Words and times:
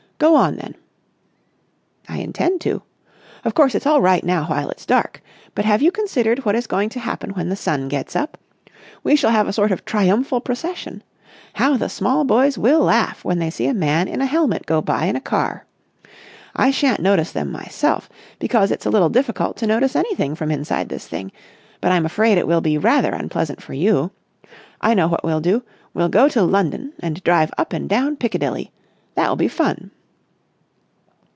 Go 0.21 0.35
on, 0.35 0.55
then!" 0.57 0.75
"I 2.07 2.19
intend 2.19 2.61
to. 2.61 2.83
Of 3.43 3.55
course, 3.55 3.73
it's 3.73 3.87
all 3.87 4.03
right 4.03 4.23
now 4.23 4.43
while 4.43 4.69
it's 4.69 4.85
dark. 4.85 5.19
But 5.55 5.65
have 5.65 5.81
you 5.81 5.91
considered 5.91 6.45
what 6.45 6.53
is 6.53 6.67
going 6.67 6.89
to 6.89 6.99
happen 6.99 7.31
when 7.31 7.49
the 7.49 7.55
sun 7.55 7.87
gets 7.87 8.15
up? 8.15 8.37
We 9.03 9.15
shall 9.15 9.31
have 9.31 9.47
a 9.47 9.51
sort 9.53 9.71
of 9.71 9.83
triumphal 9.83 10.39
procession. 10.39 11.01
How 11.53 11.75
the 11.75 11.89
small 11.89 12.23
boys 12.23 12.55
will 12.55 12.81
laugh 12.81 13.25
when 13.25 13.39
they 13.39 13.49
see 13.49 13.65
a 13.65 13.73
man 13.73 14.07
in 14.07 14.21
a 14.21 14.27
helmet 14.27 14.67
go 14.67 14.79
by 14.79 15.05
in 15.05 15.15
a 15.15 15.19
car! 15.19 15.65
I 16.55 16.69
shan't 16.69 17.01
notice 17.01 17.31
them 17.31 17.51
myself 17.51 18.07
because 18.37 18.69
it's 18.69 18.85
a 18.85 18.91
little 18.91 19.09
difficult 19.09 19.57
to 19.57 19.65
notice 19.65 19.95
anything 19.95 20.35
from 20.35 20.51
inside 20.51 20.89
this 20.89 21.07
thing, 21.07 21.31
but 21.81 21.91
I'm 21.91 22.05
afraid 22.05 22.37
it 22.37 22.45
will 22.45 22.61
be 22.61 22.77
rather 22.77 23.11
unpleasant 23.13 23.59
for 23.59 23.73
you.... 23.73 24.11
I 24.81 24.93
know 24.93 25.07
what 25.07 25.23
we'll 25.23 25.41
do. 25.41 25.63
We'll 25.95 26.09
go 26.09 26.29
to 26.29 26.43
London 26.43 26.93
and 26.99 27.23
drive 27.23 27.49
up 27.57 27.73
and 27.73 27.89
down 27.89 28.17
Piccadilly! 28.17 28.71
That 29.15 29.27
will 29.27 29.35
be 29.35 29.47
fun!" 29.47 29.89